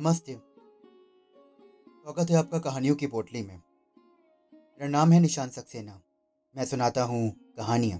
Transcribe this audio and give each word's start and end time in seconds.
नमस्ते। 0.00 0.32
स्वागत 1.94 2.30
है 2.30 2.36
आपका 2.36 2.58
कहानियों 2.58 2.94
की 2.94 3.06
पोटली 3.06 3.42
में। 3.42 3.56
मेरा 4.52 4.88
नाम 4.88 5.12
है 5.12 5.18
निशान 5.20 5.48
सक्सेना। 5.48 6.00
मैं 6.56 6.64
सुनाता 6.64 7.02
हूँ 7.02 7.30
कहानियाँ। 7.56 7.98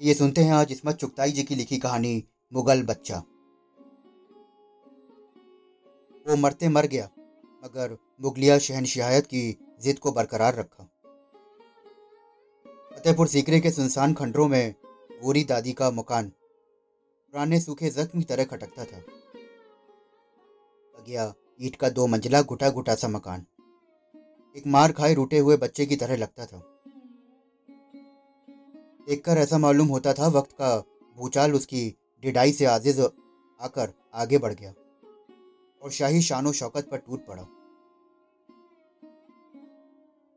ये 0.00 0.14
सुनते 0.14 0.40
हैं 0.40 0.52
आज 0.52 0.72
इसमत 0.72 0.94
चुगताई 0.94 1.32
जी 1.32 1.42
की 1.42 1.54
लिखी 1.54 1.78
कहानी, 1.78 2.24
मुगल 2.52 2.82
बच्चा। 2.82 3.18
वो 6.26 6.36
मरते 6.36 6.68
मर 6.68 6.86
गया, 6.86 7.08
मगर 7.64 7.96
मुगलिया 8.20 8.58
शहनशाहत 8.58 9.26
की 9.26 9.58
जिद 9.80 9.98
को 9.98 10.12
बरकरार 10.12 10.54
रखा। 10.54 10.84
फतेहपुर 12.96 13.28
सीकरे 13.28 13.60
के 13.60 13.70
सुनसान 13.70 14.14
खंडरों 14.14 14.48
में 14.48 14.74
गोरी 15.22 15.44
दादी 15.44 15.72
का 15.72 15.90
मकान, 15.90 16.28
पुराने 16.28 17.60
सूखे 17.60 17.90
जख्म 17.90 18.18
की 18.18 18.24
तरह 18.24 18.44
खटकता 18.44 18.84
था। 18.84 19.02
गया। 21.04 21.32
ईट 21.62 21.76
का 21.76 21.88
दो 21.88 22.06
मंजिला 22.06 22.42
घुटा 22.42 22.70
घुटा 22.70 22.94
सा 22.94 23.08
मकान। 23.08 23.46
एक 24.56 24.66
मार 24.66 24.92
खाए 24.92 25.14
रूटे 25.14 25.38
हुए 25.38 25.56
बच्चे 25.56 25.86
की 25.86 25.96
तरह 25.96 26.16
लगता 26.16 26.46
था। 26.46 26.62
देखकर 29.08 29.38
ऐसा 29.38 29.58
मालूम 29.58 29.88
होता 29.88 30.12
था 30.12 30.28
वक्त 30.28 30.52
का 30.52 30.76
भूचाल 31.18 31.54
उसकी 31.54 31.88
डिडाई 32.22 32.52
से 32.52 32.64
आजिज 32.64 33.00
आकर 33.60 33.92
आगे 34.14 34.38
बढ़ 34.38 34.52
गया 34.52 34.72
और 35.82 35.90
शाही 35.90 36.22
शानो 36.22 36.52
शौकत 36.52 36.88
पर 36.90 36.98
टूट 36.98 37.26
पड़ा। 37.26 37.42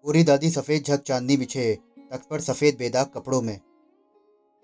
पूरी 0.05 0.23
दादी 0.23 0.49
सफ़ेद 0.51 0.83
झक 0.83 1.01
चांदनी 1.01 1.37
बिछे 1.37 1.73
तख्त 2.11 2.27
पर 2.29 2.41
सफ़ेद 2.41 2.77
बेदाग 2.77 3.07
कपड़ों 3.07 3.41
में। 3.41 3.59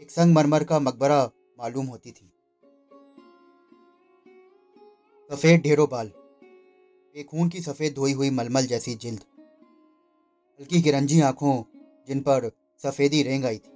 एक 0.02 0.12
संग 0.12 0.34
मरमर 0.36 0.64
का 0.64 0.80
मकबरा 0.80 1.23
मालूम 1.60 1.86
होती 1.86 2.12
थी। 2.12 2.33
सफ़ेद 5.34 5.62
ढेरों 5.62 5.89
बाल। 5.89 6.12
एक 7.16 7.26
खून 7.26 7.50
की 7.50 7.62
सफ़ेद 7.62 7.94
धोई 7.94 8.14
हुई 8.14 8.30
मलमल 8.30 8.66
जैसी 8.66 8.95
जिल्द। 8.95 9.20
हल्की 10.59 10.81
गिरंजी 10.81 11.22
आँखों, 11.22 11.64
जिन 12.08 12.20
पर 12.20 12.52
सफेदी 12.84 13.23
रेंग 13.23 13.45
आई 13.45 13.58
थी। 13.58 13.72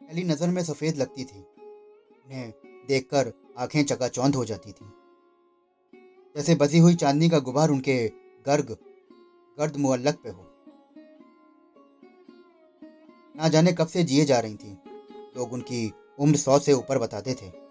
पहली 0.00 0.24
नज़र 0.24 0.48
में 0.48 0.64
सफ़ेद 0.64 0.96
लगती 0.96 1.24
थी। 1.24 1.38
उन्हें 1.38 2.52
देखकर 2.88 3.32
आँखें 3.58 3.84
चकाचौंध 3.84 4.34
हो 4.34 4.44
जाती 4.44 4.72
थी। 4.72 4.92
जैसे 6.36 6.54
बसी 6.54 6.78
हुई 6.78 6.94
चांदनी 6.94 7.28
का 7.28 7.38
गुबार 7.38 7.70
उनके 7.70 8.08
गर्ग, 8.46 8.76
गर्द 9.58 9.76
मुअल्लक 9.76 10.14
पे 10.14 10.30
हो। 10.30 10.46
ना 13.36 13.48
जाने 13.48 13.72
कब 13.72 13.86
से 13.86 14.04
जिए 14.04 14.24
जा 14.24 14.40
रही 14.40 14.54
थी। 14.54 14.72
लोग 15.36 15.52
उनकी 15.52 15.92
उम्र 16.18 16.36
सौ 16.36 16.58
से 16.58 16.72
ऊपर 16.72 16.98
बताते 16.98 17.34
थे। 17.34 17.61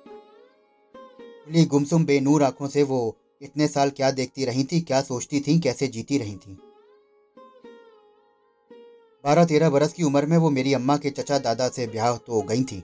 खुली 1.48 1.64
गुमसुम 1.66 2.06
बेनूर 2.06 2.44
आँखों 2.44 2.68
से 2.68 2.84
वो 2.84 2.98
इतने 3.42 3.68
साल 3.68 3.90
क्या 3.90 4.10
देखती 4.12 4.46
रही 4.46 4.64
थी, 4.64 4.80
क्या 4.82 5.02
सोचती 5.02 5.40
थी, 5.40 5.60
कैसे 5.60 5.88
जीती 5.88 6.18
रही 6.18 6.36
थी। 6.36 6.58
बारह 9.24 9.46
तेरह 9.46 9.70
बरस 9.70 9.94
की 9.94 10.04
उम्र 10.04 10.26
में 10.26 10.38
वो 10.38 10.50
मेरी 10.50 10.74
अम्मा 10.74 10.98
के 10.98 11.10
चचा 11.10 11.38
दादा 11.40 11.68
से 11.70 11.88
ब्याह 11.88 12.18
तो 12.18 12.42
गई 12.42 12.64
थी, 12.64 12.84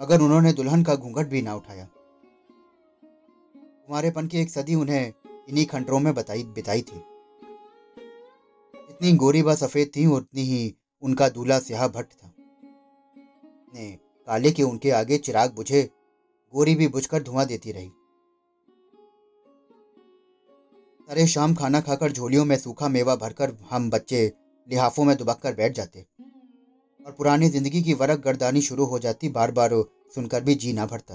मगर 0.00 0.20
उन्होंने 0.20 0.52
दुल्हन 0.52 0.82
का 0.82 0.94
घूंघट 0.94 1.26
भी 1.26 1.42
ना 1.42 1.54
उठाया। 1.54 1.88
कुमारेपन 3.52 4.26
की 4.26 4.40
एक 4.40 4.50
सदी 4.50 4.74
उन्हें 4.74 5.12
इन्हीं 5.48 5.66
खंडरों 5.66 6.00
में 6.00 6.12
बताई, 6.14 6.42
बिताई 6.44 6.82
थी। 6.82 7.02
इतनी 8.90 9.12
गोरी 9.16 9.42
व 9.42 9.54
सफ़ेद 9.54 9.90
थी 9.96 10.06
उतनी 10.06 10.42
ही 10.42 10.74
उनका 11.02 11.28
दूल्हा 11.28 11.58
स्याह 11.58 11.86
भट्ट 11.88 12.12
था। 12.12 12.32
ने 13.74 13.90
काले 14.28 14.50
के 14.50 14.62
उनके 14.62 14.90
आगे 14.90 15.18
चिराग 15.18 15.54
बुझे 15.54 15.88
गोरी 16.54 16.74
भी 16.74 16.88
बुझकर 16.88 17.22
धुआँ 17.22 17.46
देती 17.46 17.72
रही। 17.72 17.90
सारे 21.08 21.26
शाम 21.26 21.54
खाना 21.54 21.80
खाकर 21.80 22.12
झोलियों 22.12 22.44
में 22.44 22.56
सूखा 22.56 22.88
मेवा 22.88 23.16
भरकर 23.16 23.56
हम 23.70 23.90
बच्चे 23.90 24.20
लिहाफों 24.68 25.04
में 25.04 25.16
दुबक 25.16 25.40
कर 25.42 25.54
बैठ 25.54 25.72
जाते। 25.72 26.06
और 27.06 27.12
पुरानी 27.12 27.48
ज़िंदगी 27.48 27.82
की 27.82 27.94
वरक 27.94 28.20
गर्दानी 28.20 28.60
शुरू 28.60 28.84
हो 28.84 28.98
जाती 28.98 29.28
बार 29.28 29.50
बार 29.50 29.72
सुनकर 30.14 30.42
भी 30.42 30.54
जी 30.54 30.72
ना 30.72 30.86
भरता। 30.86 31.14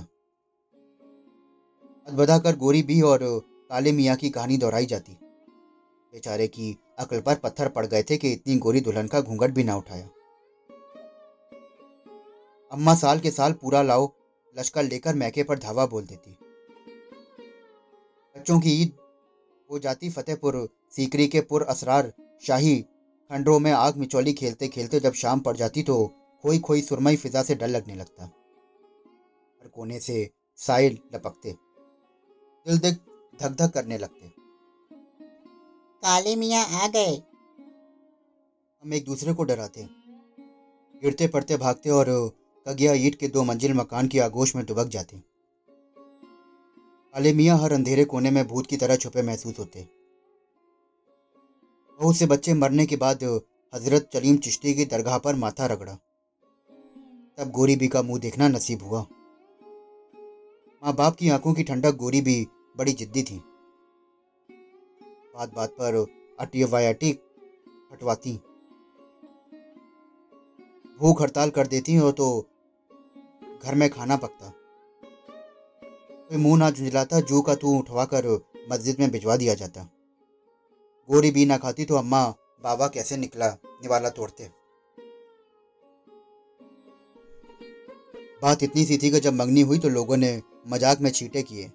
अदबदा 2.07 2.38
कर 2.38 2.55
गोरी 2.55 2.81
भी 2.83 3.01
और 3.01 3.19
काले 3.69 3.91
मियाँ 3.91 4.15
की 4.15 4.29
कहानी 4.29 4.57
दोहराई 4.57 4.85
जाती। 4.85 5.17
बेचारे 6.13 6.47
की 6.47 6.77
अकल 7.00 7.21
पर 7.21 7.35
पत्थर 7.35 7.69
पड़ 7.69 7.85
गए 7.85 8.03
थे 8.03 8.17
कि 8.17 8.31
इतनी 8.31 8.57
गोरी 8.57 8.81
दुल्हन 8.81 9.07
का 9.07 9.21
घूंघट 9.21 9.51
भी 9.51 9.63
ना 9.63 9.75
उठाया। 9.75 10.09
अम्मा 12.71 12.95
साल 12.95 13.19
के 13.19 13.31
साल 13.31 13.53
पूरा 13.53 13.81
लाओ 13.81 14.11
लश्कर 14.57 14.83
लेकर 14.83 15.15
मैके 15.15 15.43
पर 15.43 15.59
धावा 15.59 15.85
बोल 15.85 16.05
देती। 16.05 16.37
बच्चों 18.35 18.59
की 18.59 18.71
ईद 18.81 18.97
हो 19.69 19.79
जाती 19.79 20.09
फतेहपुर 20.09 20.67
सीकरी 20.93 21.27
के 21.27 21.41
पुर 21.41 21.63
असरार 21.63 22.13
शाही 22.47 22.75
खंडरों 23.31 23.59
में 23.59 23.71
आग 23.71 23.97
मिचौली 23.97 24.33
खेलते 24.33 24.67
खेलते 24.67 24.99
जब 24.99 25.13
शाम 25.13 25.39
पड़ 25.39 25.55
जाती 25.57 25.83
तो 25.83 25.95
खोई 26.43 26.59
खोई 26.59 26.81
सुरमई 26.81 27.15
फिजा 27.15 27.43
से 27.43 27.55
डर 27.55 27.67
लगने 27.67 27.95
लगता। 27.95 28.23
हर 28.23 29.67
कोने 29.67 29.99
से 29.99 30.29
साइल 30.55 30.97
लपकते। 31.15 31.55
दिल 32.65 32.79
दिख 32.79 32.97
धक 33.41 33.55
धक 33.61 33.73
करने 33.73 33.97
लगते। 33.97 34.31
काले 36.03 36.35
मियाँ 36.35 36.65
आ 36.83 36.87
गए। 36.87 37.15
हम 38.83 38.93
एक 38.93 39.05
दूसरे 39.05 39.33
को 39.33 39.43
डराते। 39.43 39.87
गिरते 41.03 41.27
पड़ते 41.27 41.57
भागते 41.57 41.89
और 41.89 42.09
कगिया 42.68 42.94
ईट 42.94 43.16
के 43.16 43.28
दो 43.28 43.44
मंजिल 43.44 43.74
मकान 43.74 44.07
की 44.07 44.19
आगोश 44.19 44.56
में 44.56 44.66
दुबक 44.66 44.88
जाते। 44.88 45.18
मियाँ 47.34 47.57
हर 47.57 47.74
अंधेरे 47.74 48.06
कोने 48.06 48.31
में 48.31 48.47
भूत 48.47 48.68
की 48.68 48.78
तरह 48.78 48.96
छुपे 48.96 49.22
महसूस 49.22 49.59
होते। 49.59 49.88
बहुत 52.00 52.16
से 52.16 52.25
बच्चे 52.25 52.53
मरने 52.53 52.85
के 52.85 52.96
बाद 52.96 53.24
हज़रत 53.74 54.09
चलीम 54.13 54.38
चिश्ती 54.38 54.74
की 54.74 54.85
दरगाह 54.85 55.18
पर 55.18 55.35
माथा 55.35 55.66
रगड़ा। 55.66 55.94
तब 57.38 57.51
गोरी 57.51 57.75
बी 57.75 57.88
का 57.88 58.01
मुँह 58.01 58.19
देखना 58.19 58.47
नसीब 58.47 58.84
हुआ। 58.84 59.06
माँ 60.84 60.94
बाप 60.94 61.16
की 61.16 61.30
आँखों 61.30 61.53
की 61.53 61.63
ठंडक 61.63 61.95
गोरी 61.95 62.22
भी 62.22 62.47
बड़ी 62.78 62.94
जिद्दी 62.94 63.24
थी। 63.24 63.44
बात 65.35 65.53
बात 65.53 65.69
पर 65.69 66.06
अटियवायाटी 66.40 67.09
हटवाती। 67.94 68.40
भूख 71.00 71.22
हड़ताल 71.22 71.50
कर 71.50 71.68
देती 71.68 71.95
हो 71.95 72.12
तो 72.12 72.50
घर 73.63 73.75
में 73.75 73.90
खाना 73.90 74.16
पकता। 74.16 74.53
कोई 76.29 76.38
मुँह 76.38 76.57
ना 76.59 76.69
झुंझलाता 76.72 77.19
जू 77.22 77.41
का 77.41 77.56
तू 77.56 77.78
उठवा 77.79 78.06
कर 78.06 78.28
मस्जिद 78.72 79.00
में 79.00 79.09
भिजवा 79.12 79.35
दिया 79.35 79.53
जाता। 79.53 79.81
गोरी 81.09 81.31
भी 81.31 81.46
ना 81.46 81.57
खाती 81.57 81.85
तो 81.85 81.96
अम्मा 81.96 82.24
बाबा 82.63 82.88
कैसे 82.88 83.18
निकला 83.18 83.50
निवाला 83.84 84.09
तोड़ते। 84.09 84.50
बात 88.41 88.63
इतनी 88.63 88.85
सी 88.85 88.97
थी 88.97 89.09
कि 89.12 89.19
जब 89.19 89.34
मंगनी 89.34 89.62
हुई 89.62 89.80
तो 89.80 89.90
लोगों 89.90 90.18
ने 90.18 90.41
मज़ाक 90.68 91.01
में 91.01 91.12
छीटे 91.12 91.41
किए। 91.44 91.68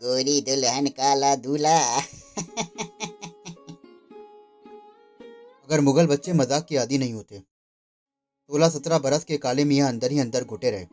गोरी 0.00 0.40
दुल्हन 0.40 0.86
काला 0.90 1.34
दूल्हा। 1.36 1.78
अगर 5.68 5.80
मुगल 5.80 6.06
बच्चे 6.06 6.32
मज़ाक 6.32 6.66
के 6.68 6.76
आदि 6.76 6.98
नहीं 6.98 7.12
होते। 7.12 7.42
सोलह 8.50 8.68
सत्रह 8.68 8.98
बरस 8.98 9.24
के 9.24 9.36
काले 9.36 9.64
मियाँ 9.64 9.88
अंदर 9.88 10.10
ही 10.10 10.18
अंदर 10.18 10.44
घुटे 10.44 10.70
रहे। 10.70 10.84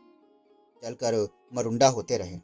चलकर 0.83 1.29
मरुंडा 1.55 1.87
होते 1.87 2.17
रहे। 2.17 2.37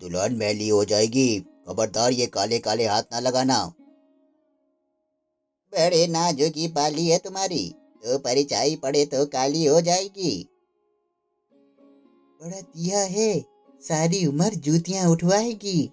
दुल्हन 0.00 0.34
मैली 0.34 0.68
हो 0.68 0.84
जाएगी। 0.84 1.40
खबरदार 1.40 2.12
ये 2.12 2.26
काले 2.26 2.58
काले 2.58 2.86
हाथ 2.86 3.02
ना 3.12 3.20
लगाना। 3.20 3.72
बड़े 5.72 6.06
नाजो 6.06 6.50
की 6.50 6.68
पाली 6.68 7.08
है 7.08 7.18
तुम्हारी। 7.18 7.74
तो 8.04 8.18
परिचाई 8.18 8.76
पड़े 8.76 9.06
तो 9.06 9.26
काली 9.26 9.64
हो 9.64 9.80
जाएगी। 9.80 10.48
बड़ा 12.42 12.60
दिया 12.60 13.00
है। 13.00 13.44
सारी 13.82 14.26
उम्र 14.26 14.48
जूतियाँ 14.48 15.10
उठवाएगी। 15.10 15.90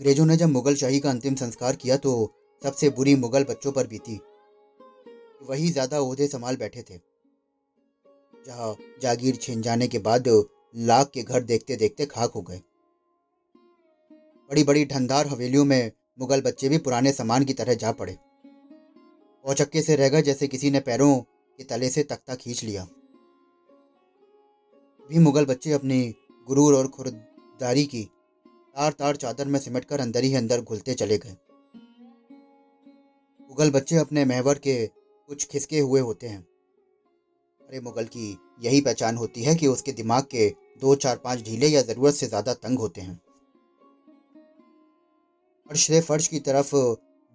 अंग्रेज़ों 0.00 0.24
ने 0.26 0.36
जब 0.36 0.48
मुगल 0.48 0.74
शाही 0.74 0.98
का 1.00 1.08
अंतिम 1.10 1.34
संस्कार 1.34 1.76
किया 1.76 1.96
तो 1.96 2.10
सबसे 2.62 2.88
बुरी 2.90 3.14
मुगल 3.14 3.44
बच्चों 3.44 3.70
पर 3.72 3.86
बीती। 3.86 4.14
वही 5.42 5.68
ज़्यादा 5.68 5.98
ओहदे 6.00 6.26
संभाल 6.26 6.56
बैठे 6.56 6.82
थे। 6.82 6.96
जहाँ 8.46 8.74
जागीर 9.02 9.36
छिन 9.36 9.62
जाने 9.62 9.88
के 9.88 9.98
बाद 9.98 10.28
लाख 10.82 11.10
के 11.14 11.22
घर 11.22 11.42
देखते 11.42 11.76
देखते 11.76 12.06
खाक 12.06 12.30
हो 12.30 12.42
गए। 12.42 12.60
बड़ी 14.50 14.64
बड़ी 14.64 14.84
ढंधार 14.84 15.26
हवेलियों 15.26 15.64
में 15.64 15.90
मुगल 16.18 16.40
बच्चे 16.40 16.68
भी 16.68 16.78
पुराने 16.78 17.12
सामान 17.12 17.44
की 17.44 17.54
तरह 17.54 17.74
जा 17.74 17.92
पड़े। 17.92 18.16
औचक्के 19.44 19.82
से 19.82 19.96
रह 19.96 20.08
गए 20.08 20.22
जैसे 20.22 20.48
किसी 20.48 20.70
ने 20.70 20.80
पैरों 20.80 21.14
के 21.18 21.64
तले 21.64 21.90
से 21.90 22.02
तख्ता 22.04 22.34
खींच 22.36 22.62
लिया। 22.64 22.86
भी 25.10 25.18
मुगल 25.18 25.46
बच्चे 25.46 25.72
अपनी 25.72 26.00
गुरूर 26.48 26.74
और 26.74 26.88
खुरदारी 26.88 27.84
की 27.84 28.02
तार 28.80 28.92
तार 28.92 29.16
चादर 29.16 29.44
में 29.44 29.58
सिमट 29.60 29.84
कर 29.84 30.00
अंदर 30.00 30.24
ही 30.24 30.34
अंदर 30.34 30.60
घुलते 30.62 30.92
चले 30.94 31.16
गए। 31.18 31.36
मुगल 33.40 33.70
बच्चे 33.70 33.96
अपने 33.96 34.24
महवर 34.24 34.58
के 34.58 34.74
कुछ 34.86 35.44
खिसके 35.46 35.78
हुए 35.78 36.00
होते 36.00 36.26
हैं। 36.26 36.38
अरे 37.60 37.80
मुगल 37.80 38.04
की 38.06 38.28
यही 38.62 38.80
पहचान 38.80 39.16
होती 39.16 39.42
है 39.42 39.54
कि 39.54 39.66
उसके 39.66 39.92
दिमाग 39.92 40.24
के 40.24 40.48
दो 40.82 40.94
चार 40.96 41.16
पाँच 41.16 41.42
ढीले 41.42 41.68
या 41.68 41.82
ज़रूरत 41.82 42.14
से 42.14 42.26
ज़्यादा 42.26 42.54
तंग 42.56 42.78
होते 42.78 43.00
हैं। 43.00 43.16
फर्श 45.70 45.86
से 45.86 46.00
फर्श 46.00 46.26
की 46.26 46.40
तरफ़ 46.40 46.74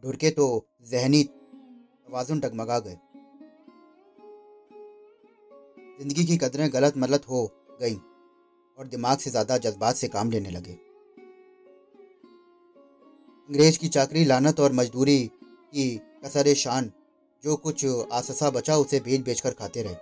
ढुरके 0.04 0.30
तो 0.32 0.48
जहनी 0.88 1.24
तवाजुन 1.24 2.40
डगमगा 2.40 2.80
गए। 2.80 2.98
ज़िंदगी 6.00 6.26
की 6.26 6.38
कदरें 6.38 6.68
गलत 6.74 6.98
मलत 6.98 7.30
हो 7.30 7.46
गई 7.82 7.96
और 8.78 8.88
दिमाग 8.88 9.18
से 9.18 9.30
ज़्यादा 9.30 9.58
जज्बात 9.60 9.96
से 9.96 10.08
काम 10.08 10.32
लेने 10.32 10.50
लगे। 10.50 10.78
अंग्रेज़ 13.50 13.78
की 13.80 13.88
चाकरी, 13.88 14.26
लानत 14.26 14.60
और 14.60 14.72
मजदूरी 14.72 15.32
की 15.74 15.98
कसर 16.24 16.54
शान। 16.54 16.92
जो 17.44 17.56
कुछ 17.56 17.86
आससा 18.12 18.50
बचा, 18.50 18.78
उसे 18.78 19.00
बेच 19.00 19.22
बेच 19.22 19.42
कर 19.42 19.52
खाते 19.52 19.82
रहे। 19.84 19.94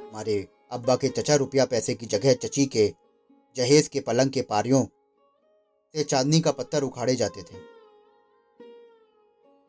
हमारे 0.00 0.48
अब्बा 0.70 0.96
के 0.96 1.08
चचा 1.08 1.34
रुपया 1.34 1.64
पैसे 1.64 1.94
की 1.94 2.06
जगह 2.06 2.34
चची 2.34 2.66
के 2.66 2.94
जहेज 3.56 3.88
के 3.88 4.00
पलंग 4.00 4.30
के 4.30 4.42
पारियों 4.42 4.84
से 5.94 6.04
चांदनी 6.04 6.40
का 6.40 6.52
पत्थर 6.52 6.82
उखाड़े 6.82 7.14
जाते 7.16 7.42
थे। 7.42 7.58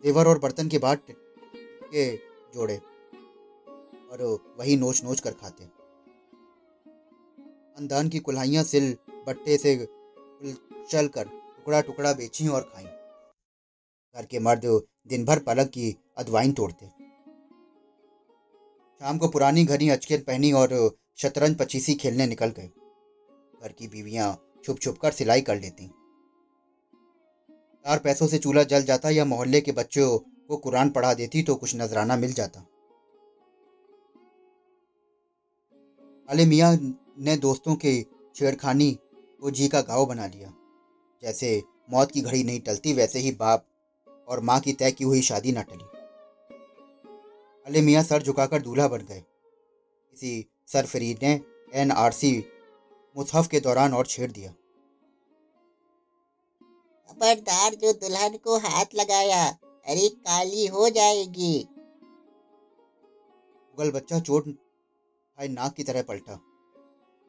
देवर 0.04 0.28
और 0.28 0.40
बर्तन 0.40 0.68
के 0.68 0.78
बाद 0.78 1.00
के 1.94 2.16
जोड़े 2.56 2.78
और 4.12 4.24
वही 4.60 4.78
नोच 4.78 5.04
नोच 5.04 5.20
कर 5.20 5.32
खाते। 5.32 5.64
अंदान 7.78 8.10
की 8.10 8.20
कुल्हाइयाँ 8.20 8.64
सिल 8.64 8.96
बट्टे 9.28 9.58
से 9.58 9.76
चल 10.90 11.08
कर 11.08 11.41
टुकड़ा 11.62 11.80
टुकड़ा 11.82 12.12
बेची 12.14 12.48
और 12.48 12.62
खाई। 12.66 12.84
घर 14.16 14.26
के 14.26 14.40
मर्द 14.40 14.62
दिन 15.08 15.26
भर 15.26 15.40
पलक 15.40 15.68
की 15.68 15.96
अदवाइन 16.18 16.52
तोड़ते। 16.52 16.86
शाम 19.02 19.18
को 19.18 19.28
पुरानी 19.28 19.64
घनी 19.66 19.90
अचकेत 19.90 20.26
पहनी 20.26 20.52
और 20.52 20.74
शतरंज 21.18 21.58
पचीसी 21.58 21.94
खेलने 21.94 22.26
निकल 22.28 22.50
गए। 22.50 22.70
घर 23.62 23.72
की 23.72 23.88
बीवियाँ 23.88 24.30
छुप 24.66 24.80
छुप 24.80 24.98
कर 24.98 25.12
सिलाई 25.12 25.42
कर 25.42 25.60
लेती। 25.60 25.88
चार 27.86 28.00
पैसों 28.00 28.28
से 28.28 28.38
चूल्हा 28.38 28.64
जल 28.64 28.84
जाता 28.84 29.10
या 29.10 29.26
मोहल्ले 29.26 29.62
के 29.62 29.72
बच्चों 29.72 30.18
को 30.18 30.58
कुरान 30.58 30.90
पढ़ा 30.90 31.14
देती 31.14 31.44
तो 31.44 31.56
कुछ 31.56 31.76
नजराना 31.76 32.16
मिल 32.16 32.34
जाता। 32.34 32.66
अले 36.30 36.46
मियाँ 36.46 36.74
ने 37.20 37.38
दोस्तों 37.38 37.76
के 37.76 37.94
छेड़खानी 38.36 38.92
को 39.42 39.52
जी 39.52 39.68
का 39.68 39.82
गाँव 39.82 40.06
बना 40.06 40.28
लिया। 40.28 40.54
जैसे 41.24 41.64
मौत 41.90 42.12
की 42.12 42.22
घड़ी 42.22 42.44
नहीं 42.44 42.60
टलती 42.60 42.94
वैसे 42.94 43.20
ही 43.20 43.32
बाप 43.32 43.66
और 44.28 44.40
माँ 44.40 44.60
की 44.60 44.74
तय 44.74 44.92
की 44.92 45.04
हुई 45.04 45.22
शादी 45.22 45.52
न 45.52 45.62
टली। 45.62 45.84
अली 47.66 47.82
मियाँ 47.82 48.04
सर 48.04 48.24
झुकाकर 48.24 48.62
दूल्हा 48.62 48.88
बन 48.88 48.98
गए। 48.98 49.24
किसी 50.12 50.46
सरफरीद 50.68 51.20
ने 51.24 51.42
एनआरसी 51.74 52.46
मुसहफ 53.18 53.48
के 53.48 53.60
दौरान 53.60 53.94
और 53.94 54.06
छेड़ 54.06 54.32
दिया। 54.32 54.52
खबरदार 57.10 57.76
जो 57.76 57.94
दुल्हन 57.94 58.38
को 58.38 58.58
हाथ 58.58 58.86
लगाया 58.96 59.46
अरे 59.88 60.10
काली 60.10 60.66
हो 60.66 60.90
जाएगी। 60.90 61.68
मुगल 63.70 63.92
बच्चा 63.92 64.20
चोट 64.20 64.46
खाए 64.46 65.48
नाक 65.48 65.74
की 65.74 65.84
तरह 65.84 66.02
पलटा। 66.02 66.36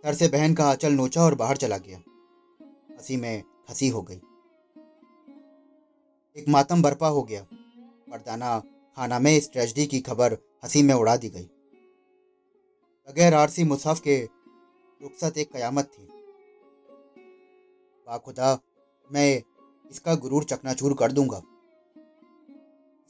सर 0.05 0.15
से 0.15 0.29
बहन 0.29 0.55
का 0.55 0.65
आंचल 0.65 0.93
नोचा 0.93 1.23
और 1.23 1.35
बाहर 1.35 1.56
चला 1.56 1.79
गया। 1.79 1.99
हँसी 2.91 3.17
में 3.17 3.43
हँसी 3.70 3.88
हो 3.88 4.03
गई। 4.03 4.20
एक 6.37 6.44
मातम 6.49 6.82
बर्पा 6.82 7.09
हो 7.09 7.23
गया। 7.23 7.47
मर्दाना 8.09 8.59
खाना 8.97 9.19
में 9.19 9.37
इस 9.37 9.53
ट्रेजडी 9.53 9.87
की 9.87 10.00
खबर 10.00 10.32
हँसी 10.32 10.82
में 10.82 10.94
उड़ा 10.94 11.17
दी 11.17 11.29
गई। 11.29 11.44
बगैर 13.09 13.35
आरसी 13.35 13.64
मुसाफ 13.64 14.00
के 14.00 14.29
रुखसत 15.03 15.38
एक 15.38 15.53
कयामत 15.53 15.85
थी। 15.85 16.03
बाखुदा, 18.06 18.59
मैं 19.12 19.43
इसका 19.91 20.15
गुरूर 20.15 20.44
चकनाचूर 20.44 20.94
कर 20.94 21.12
दूँगा। 21.12 21.43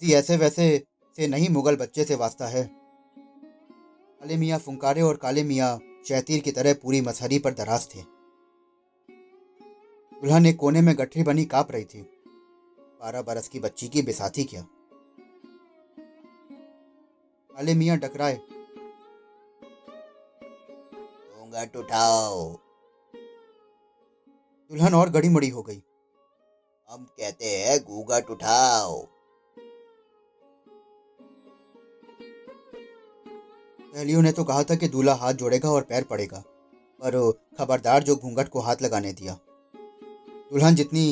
किसी 0.01 0.13
ऐसे 0.13 0.37
वैसे 0.37 0.85
से 1.17 1.27
नहीं 1.27 1.49
मुगल 1.49 1.77
बच्चे 1.77 2.05
से 2.05 2.15
वास्ता 2.15 2.47
है। 2.47 2.71
काले 4.21 4.37
मियाँ 4.37 4.59
फुंकारे 4.59 5.03
और 5.03 5.17
काले 5.17 5.43
मियाँ 5.43 5.81
शैतीर 6.09 6.41
की 6.41 6.53
तरह 6.53 6.75
पूरी 6.75 7.01
मसहरी 7.01 7.39
पर 7.39 7.55
दराज 7.55 7.89
थे। 7.95 8.22
दुल्हन 10.23 10.47
एक 10.47 10.57
कोने 10.57 10.81
में 10.81 10.95
गठरी 10.99 11.23
बनी 11.23 11.45
काप 11.45 11.71
रही 11.73 11.85
थी। 11.85 12.01
बारह 13.01 13.23
बरस 13.23 13.49
की 13.49 13.61
बच्ची 13.61 13.89
की 13.89 14.03
बिसाती 14.03 14.45
क्या। 14.45 14.63
काले 17.51 17.75
मियाँ 17.75 17.99
टकराए। 17.99 18.37
घूंघट 21.39 21.77
उठाओ। 21.77 22.57
दुल्हन 24.71 24.95
और 24.95 25.11
गड़ी 25.11 25.29
मड़ी 25.29 25.49
हो 25.49 25.63
गई। 25.63 25.83
हम 26.91 27.05
कहते 27.05 27.45
हैं, 27.45 27.85
घूंघट 27.85 28.31
उठाओ। 28.31 29.07
पहलियों 33.81 34.23
ने 34.23 34.33
तो 34.33 34.45
कहा 34.45 34.63
था 34.63 34.75
कि 34.75 34.89
दूल्हा 34.89 35.15
हाथ 35.15 35.33
जोड़ेगा 35.35 35.71
और 35.71 35.83
पैर 35.83 36.05
पड़ेगा, 36.05 36.45
पर 37.01 37.33
खबरदार 37.59 38.03
जो 38.03 38.17
घूंघट 38.17 38.49
को 38.49 38.61
हाथ 38.61 38.77
लगाने 38.83 39.13
दिया। 39.13 39.39
दुल्हन 40.53 40.75
जितनी 40.75 41.03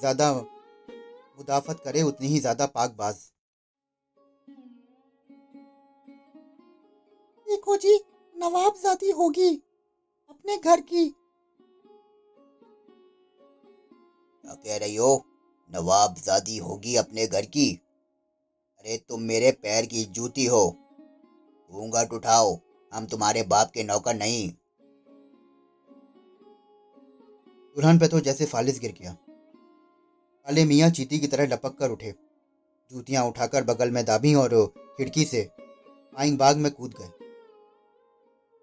ज़्यादा 0.00 0.30
मुदाफत 0.32 1.80
करे 1.84 2.02
उतनी 2.02 2.26
ही 2.26 2.38
ज़्यादा 2.40 2.66
पाकबाज। 2.66 3.16
देखो 7.46 7.76
जी 7.76 7.94
नवाबजादी 8.34 9.10
होगी 9.10 9.50
अपने 10.30 10.56
घर 10.56 10.80
की। 10.82 11.08
क्या 14.44 14.54
कह 14.54 14.76
रही 14.76 14.96
हो? 14.96 15.12
नवाबजादी 15.70 16.56
होगी 16.58 16.96
अपने 16.96 17.26
घर 17.26 17.46
की? 17.46 17.70
अरे 18.78 18.96
तुम 18.98 19.22
मेरे 19.22 19.50
पैर 19.52 19.86
की 19.86 20.04
जूती 20.04 20.44
हो। 20.46 20.66
घूंघट 21.72 22.12
उठाओ 22.12 22.58
हम 22.92 23.06
तुम्हारे 23.06 23.42
बाप 23.42 23.70
के 23.70 23.82
नौकर 23.82 24.14
नहीं। 24.14 24.50
दुल्हन 27.76 27.98
पे 27.98 28.08
तो 28.08 28.20
जैसे 28.20 28.46
फालिस 28.46 28.80
गिर 28.80 28.92
गया। 29.00 29.12
काले 29.12 30.64
मियाँ 30.64 30.90
चीती 30.90 31.18
की 31.18 31.26
तरह 31.26 31.46
लपक 31.46 31.76
कर 31.78 31.90
उठे। 31.90 32.14
जूतियाँ 32.92 33.24
उठाकर 33.24 33.64
बगल 33.64 33.90
में 33.90 34.04
दाबी 34.04 34.34
और 34.34 34.66
खिड़की 34.98 35.24
से 35.24 35.50
आइंग 36.18 36.38
बाग 36.38 36.56
में 36.56 36.72
कूद 36.72 36.94
गए। 37.00 37.06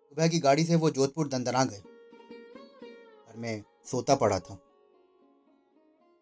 सुबह 0.09 0.27
की 0.27 0.39
गाड़ी 0.39 0.65
से 0.65 0.75
वो 0.75 0.89
जोधपुर 0.89 1.27
दंदना 1.27 1.63
गए। 1.63 1.81
घर 3.27 3.37
में 3.37 3.63
सोता 3.85 4.15
पड़ा 4.15 4.39
था। 4.39 4.57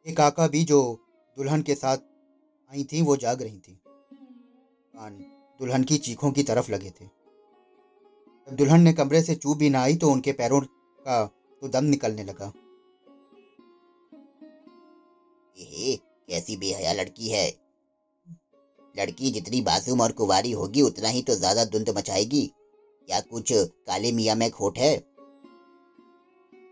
एक 0.07 0.17
काका 0.17 0.47
भी 0.47 0.63
जो 0.63 0.99
दुल्हन 1.37 1.61
के 1.61 1.75
साथ 1.75 1.97
आई 2.71 2.83
थी, 2.83 3.01
वो 3.01 3.17
जाग 3.17 3.41
रही 3.41 3.59
थी। 3.59 3.81
कान 4.93 5.13
दुल्हन 5.59 5.83
की 5.83 5.97
चीखों 5.97 6.31
की 6.31 6.43
तरफ़ 6.43 6.71
लगे 6.71 6.89
थे। 6.89 7.05
जब 7.05 8.55
दुल्हन 8.55 8.81
ने 8.81 8.93
कमरे 8.93 9.21
से 9.21 9.35
चूप 9.35 9.57
भी 9.57 9.69
ना 9.69 9.81
आई 9.81 9.95
तो 9.95 10.11
उनके 10.11 10.31
पैरों 10.31 10.61
का 10.61 11.25
तो 11.61 11.67
दम 11.67 11.83
निकलने 11.83 12.23
लगा। 12.23 12.53
ये 15.59 15.95
कैसी 16.29 16.57
बेहया 16.57 16.93
लड़की 16.93 17.29
है। 17.29 17.47
लड़की 18.95 19.31
जितनी 19.31 19.61
मासूम 19.61 20.01
और 20.01 20.11
कुवारी 20.11 20.51
होगी, 20.51 20.81
उतना 20.81 21.07
ही 21.07 21.21
तो 21.21 21.35
ज़्यादा 21.35 21.65
धुंध 21.65 21.89
मचाएगी। 21.89 22.45
क्या 23.07 23.19
कुछ 23.21 23.51
काले 23.53 24.11
मियाँ 24.11 24.35
में 24.35 24.49
खोट 24.51 24.77
है? 24.77 24.95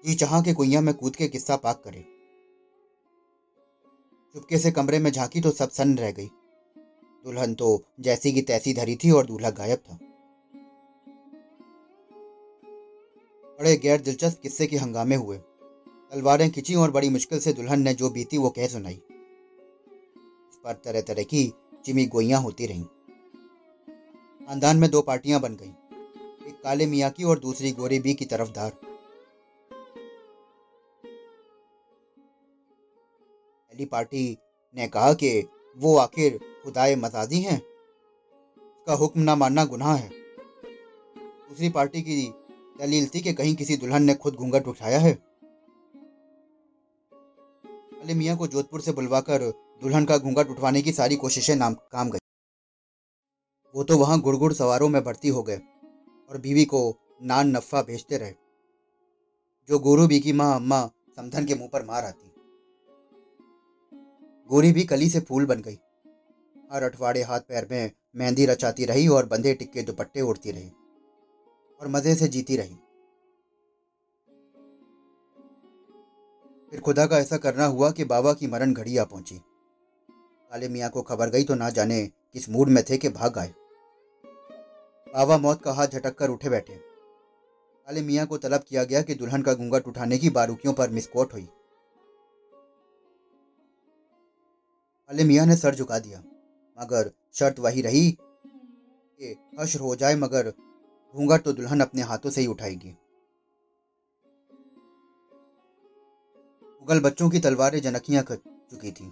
जी 0.06 0.13
चाह 0.15 0.41
के 0.41 0.53
कुइया 0.53 0.82
में 0.82 0.94
कूद 0.94 1.15
के 1.15 1.27
किस्सा 1.27 1.56
पाक 1.56 1.82
करे। 1.86 2.01
चुपके 4.36 4.58
से 4.58 4.72
कमरे 4.72 5.00
में 5.00 5.12
झांकी 5.12 5.41
तो 5.41 5.51
सब 5.51 5.70
सन 5.70 5.98
रह 5.98 6.12
गई। 6.12 6.27
दुल्हन 7.25 7.53
तो 7.53 7.82
जैसी 8.00 8.32
की 8.32 8.41
तैसी 8.41 8.74
धरी 8.74 8.96
थी 8.96 9.12
और 9.12 9.25
दूल्हा 9.25 9.50
गायब 9.50 9.77
था। 9.79 10.00
बड़े 13.60 13.75
गैर 13.77 14.01
दिलचस्प 14.01 14.39
किस्से 14.41 14.67
के 14.67 14.77
हंगामे 14.77 15.15
हुए। 15.15 15.38
तलवारें 16.11 16.49
खिंची 16.51 16.75
और 16.75 16.91
बड़ी 16.91 17.09
मुश्किल 17.09 17.39
से 17.39 17.53
दुल्हन 17.53 17.81
ने 17.81 17.93
जो 17.93 18.09
बीती 18.09 18.37
वो 18.37 18.49
कह 18.49 18.67
सुनाई। 18.67 18.93
इस 18.93 20.59
पर 20.63 20.73
तरह 20.85 21.01
तरह 21.01 21.23
की 21.23 21.51
चिमी 21.85 22.05
गोइयाँ 22.05 22.41
होती 22.41 22.65
रहीं। 22.65 22.83
खानदान 24.41 24.77
में 24.77 24.89
दो 24.91 25.01
पार्टियाँ 25.01 25.39
बन 25.41 25.55
गईं, 25.55 25.73
एक 26.47 26.61
काले 26.63 26.85
मियाँ 26.85 27.09
की 27.11 27.23
और 27.23 27.39
दूसरी 27.39 27.71
गोरी 27.71 27.99
बी 27.99 28.13
की 28.13 28.25
तरफदार 28.25 28.71
पहली 33.71 33.85
पार्टी 33.85 34.37
ने 34.75 34.87
कहा 34.87 35.13
कि 35.13 35.47
वो 35.77 35.97
आखिर 35.97 36.39
खुदाए 36.63 36.95
मजाजी 36.95 37.41
हैं 37.41 37.57
उसका 37.57 38.93
हुक्म 38.93 39.21
ना 39.21 39.35
मानना 39.35 39.65
गुनाह 39.65 39.95
है। 39.95 40.09
दूसरी 40.09 41.69
पार्टी 41.69 42.01
की 42.01 42.27
दलील 42.79 43.07
थी 43.07 43.21
कि 43.21 43.33
कहीं 43.33 43.55
किसी 43.55 43.77
दुल्हन 43.77 44.03
ने 44.03 44.15
खुद 44.15 44.35
घूंघट 44.35 44.67
उठाया 44.67 44.99
है। 44.99 45.26
अली 48.07 48.15
मियाँ 48.15 48.35
को 48.37 48.47
जोधपुर 48.47 48.81
से 48.81 48.91
बुलवाकर 48.91 49.41
दुल्हन 49.81 50.05
का 50.05 50.17
घूंघट 50.17 50.49
उठवाने 50.49 50.81
की 50.81 50.91
सारी 50.91 51.15
कोशिशें 51.15 51.55
नाम, 51.55 51.73
काम 51.73 52.09
गई। 52.09 52.19
वो 53.75 53.83
तो 53.83 53.97
वहाँ 53.97 54.19
गुड़ 54.21 54.35
गुड़ 54.35 54.51
सवारों 54.53 54.87
में 54.89 55.03
भर्ती 55.03 55.29
हो 55.29 55.41
गए 55.43 55.57
और 56.31 56.37
बीवी 56.37 56.63
को 56.65 56.79
नान 57.23 57.49
नफ़ा 57.49 57.81
भेजते 57.81 58.17
रहे, 58.17 58.31
जो 59.69 59.79
गोरू 59.79 60.07
बी 60.07 60.19
की 60.19 60.33
माँ 60.33 60.55
अम्मा 60.55 60.81
समधन 61.17 61.45
के 61.45 61.55
मुँह 61.55 61.69
पर 61.73 61.85
मार 61.85 62.05
आती। 62.05 62.31
गोरी 64.49 64.71
भी 64.71 64.83
कली 64.85 65.09
से 65.09 65.19
फूल 65.19 65.45
बन 65.45 65.61
गई। 65.61 65.77
हर 66.71 66.83
अठवाड़े 66.83 67.23
हाथ 67.23 67.39
पैर 67.39 67.67
में 67.71 67.91
मेहंदी 68.15 68.45
रचाती 68.45 68.85
रही 68.85 69.07
और 69.09 69.25
बंधे 69.25 69.53
टिक्के 69.53 69.81
दुपट्टे 69.83 70.21
उड़ती 70.21 70.51
रही 70.51 70.69
और 71.81 71.87
मज़े 71.87 72.15
से 72.15 72.27
जीती 72.27 72.57
रही। 72.57 72.77
फिर 76.71 76.79
खुदा 76.79 77.05
का 77.05 77.17
ऐसा 77.17 77.38
करना 77.38 77.65
हुआ 77.65 77.89
कि 77.91 78.03
बाबा 78.03 78.33
की 78.33 78.47
मरण 78.47 78.74
घड़ी 78.74 78.97
आ 78.97 79.03
पहुँची। 79.03 79.36
काले 80.51 80.67
मियाँ 80.69 80.89
को 80.89 81.01
खबर 81.01 81.29
गई 81.29 81.43
तो 81.43 81.55
ना 81.55 81.69
जाने 81.69 82.05
किस 82.05 82.50
मूड 82.50 82.69
में 82.69 82.83
थे 82.83 82.97
कि 82.97 83.09
भाग 83.09 83.38
आए। 83.38 83.53
बाबा 85.07 85.38
मौत 85.38 85.62
का 85.62 85.71
हाथ 85.71 85.88
झटक 85.88 86.15
कर 86.15 86.29
उठे 86.29 86.50
बैठे। 86.50 86.74
काले 86.74 88.01
मियाँ 88.01 88.25
को 88.27 88.38
तलब 88.38 88.63
किया 88.69 88.83
गया 88.83 89.01
कि 89.01 89.15
दुल्हन 89.15 89.41
का 89.41 89.53
घूंघट 89.53 89.88
उठाने 89.88 90.17
की 90.17 90.29
बारूकियों 90.29 90.74
पर 90.74 90.89
मिसकोट 90.89 91.33
हुई। 91.33 91.47
काले 95.09 95.24
मियाँ 95.24 95.45
ने 95.45 95.55
सर 95.55 95.75
झुका 95.75 96.00
दिया, 96.00 96.19
मगर 96.77 97.12
शर्त 97.36 97.59
वही 97.59 97.81
रही 97.81 98.12
कि 98.12 99.36
हश्र 99.59 99.79
हो 99.79 99.95
जाए 99.95 100.15
मगर 100.15 100.53
घूंघट 101.15 101.41
तो 101.41 101.53
दुल्हन 101.53 101.79
अपने 101.79 102.01
हाथों 102.01 102.29
से 102.29 102.41
ही 102.41 102.47
उठाएगी। 102.47 102.95
मुगल 106.88 107.00
बच्चों 107.00 107.29
की 107.29 107.39
तलवारें 107.39 107.82
जनकियाँ 107.82 108.24
कर 108.24 108.36
चुकी 108.72 108.91
थी। 108.91 109.06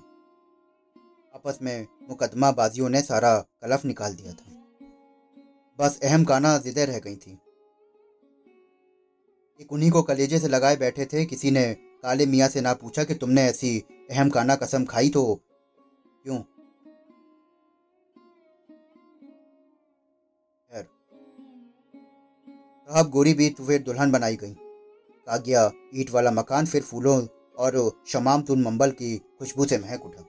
आपस 1.35 1.57
में 1.61 1.87
मुकदमा 2.09 2.51
बाजियों 2.51 2.89
ने 2.89 3.01
सारा 3.01 3.39
कलफ 3.61 3.85
निकाल 3.85 4.13
दिया 4.15 4.33
था। 4.33 4.51
बस 5.79 5.99
अहम 6.03 6.23
काना 6.23 6.57
जिदे 6.57 6.85
रह 6.85 6.99
गई 6.99 7.15
थी। 7.15 7.31
एक 9.61 9.73
उन्हीं 9.73 9.91
को 9.91 10.01
कलेजे 10.01 10.39
से 10.39 10.47
लगाए 10.47 10.75
बैठे 10.75 11.05
थे, 11.05 11.25
किसी 11.25 11.51
ने 11.51 11.73
काले 11.73 12.25
मियाँ 12.25 12.49
से 12.49 12.61
ना 12.61 12.73
पूछा 12.73 13.03
कि 13.03 13.15
तुमने 13.15 13.43
ऐसी 13.43 13.79
अहम 14.11 14.29
काना 14.29 14.55
कसम 14.55 14.85
खाई 14.85 15.09
तो 15.09 15.25
क्यों? 16.23 16.41
साहब 22.89 23.09
गोरी 23.09 23.33
भी 23.33 23.49
फिर 23.49 23.83
दुल्हन 23.83 24.11
बनाई 24.11 24.35
गई। 24.35 24.53
कागिया, 25.27 25.71
ईट 25.95 26.11
वाला 26.11 26.31
मकान, 26.31 26.65
फिर 26.65 26.81
फूलों 26.81 27.21
और 27.57 28.01
शमाम 28.07 28.41
तुन 28.41 28.63
मंबल 28.63 28.91
की 28.91 29.17
खुशबू 29.17 29.65
से 29.65 29.77
महक 29.77 30.05
उठा। 30.05 30.21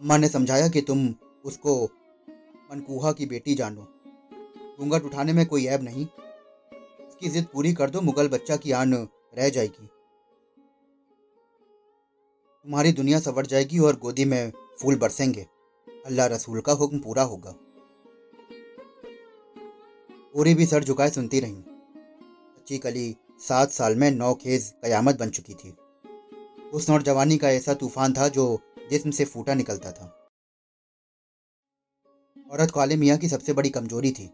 अम्मा 0.00 0.16
ने 0.16 0.28
समझाया 0.28 0.68
कि 0.68 0.80
तुम 0.80 1.14
उसको 1.44 1.84
मनकूहा 2.72 3.12
की 3.12 3.26
बेटी 3.26 3.54
जानो। 3.54 3.88
घूंघट 4.78 5.04
उठाने 5.04 5.32
में 5.32 5.46
कोई 5.46 5.66
ऐब 5.66 5.82
नहीं। 5.82 6.06
उसकी 7.08 7.28
जिद 7.28 7.46
पूरी 7.52 7.74
कर 7.74 7.90
दो, 7.90 8.00
मुगल 8.00 8.28
बच्चा 8.28 8.56
की 8.56 8.72
आन 8.72 9.08
रह 9.34 9.48
जाएगी। 9.48 9.86
तुम्हारी 12.64 12.92
दुनिया 12.92 13.20
सवर 13.20 13.46
जाएगी 13.46 13.78
और 13.78 13.96
गोदी 13.96 14.24
में 14.24 14.52
फूल 14.80 14.96
बरसेंगे। 14.96 15.46
अल्लाह 16.06 16.26
रसूल 16.26 16.60
का 16.60 16.72
हुक्म 16.72 16.98
पूरा 16.98 17.22
होगा। 17.22 17.54
पूरी 20.34 20.54
भी 20.54 20.66
सर 20.66 20.84
झुकाए 20.84 21.10
सुनती 21.10 21.40
रही। 21.40 21.62
अच्छी 22.56 22.78
कली 22.78 23.16
सात 23.42 23.70
साल 23.70 23.96
में 23.96 24.10
नौ 24.10 24.34
खेज 24.34 24.72
कयामत 24.82 25.18
बन 25.18 25.30
चुकी 25.30 25.54
थी। 25.54 25.70
उस 26.70 26.88
नौर 26.90 27.02
जवानी 27.02 27.36
का 27.38 27.50
ऐसा 27.50 27.74
तूफ़ान 27.74 28.12
था 28.12 28.28
जो 28.28 28.44
जिस्म 28.90 29.10
से 29.10 29.24
फूटा 29.24 29.54
निकलता 29.54 29.92
था। 29.92 30.04
औरत 32.52 32.70
काले 32.70 32.96
मियाँ 32.96 33.18
की 33.18 33.28
सबसे 33.28 33.52
बड़ी 33.52 33.70
कमज़ोरी 33.70 34.10
थी। 34.10 34.26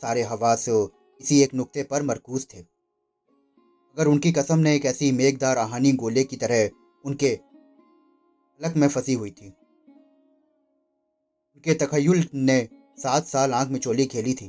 सारे 0.00 0.22
हवास 0.22 0.68
इसी 0.68 1.42
एक 1.42 1.54
नुक्ते 1.54 1.82
पर 1.82 2.02
मरकूज 2.02 2.46
थे। 2.54 2.58
अगर 2.58 4.06
उनकी 4.06 4.32
कसम 4.32 4.58
ने 4.58 4.74
एक 4.76 4.84
ऐसी 4.84 5.12
मेघदार 5.12 5.58
आहानी 5.58 5.92
गोले 5.92 6.24
की 6.24 6.36
तरह 6.36 6.70
उनके 7.04 7.28
हलक 7.28 8.76
में 8.76 8.88
फंसी 8.88 9.12
हुई 9.12 9.30
थी। 9.30 9.48
उनके 11.56 11.74
तखयुल 11.74 12.24
ने 12.34 12.68
सात 12.98 13.26
साल 13.26 13.54
आँख 13.54 13.68
में 13.68 13.80
चोली 13.80 14.06
खेली 14.06 14.34
थी। 14.34 14.46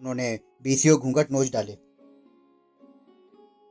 उन्होंने 0.00 0.38
बीसियों 0.62 0.98
घूंघट 0.98 1.32
नोच 1.32 1.52
डाले। 1.52 1.85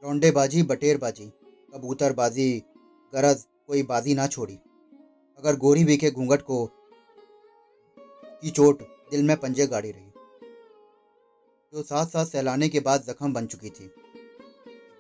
रौंडेबाजी 0.05 0.63
बटेरबाजी, 0.63 1.25
कबूतरबाजी, 1.73 2.59
गरज 3.13 3.47
कोई 3.67 3.83
बाजी 3.83 4.13
ना 4.13 4.27
छोड़ी। 4.27 4.59
अगर 5.37 5.55
गोरी 5.55 5.83
भी 5.83 5.97
के 5.97 6.11
घूंघट 6.11 6.41
को, 6.41 6.65
की 8.41 8.49
चोट, 8.49 8.81
दिल 8.81 9.23
में 9.23 9.37
पंजे 9.37 9.67
गाड़ी 9.67 9.91
रही। 9.91 10.11
जो 11.73 11.83
साथ 11.83 12.05
साथ 12.05 12.25
सहलाने 12.25 12.69
के 12.69 12.79
बाद 12.79 13.01
जख्म 13.01 13.33
बन 13.33 13.45
चुकी 13.45 13.69
थी। 13.69 13.87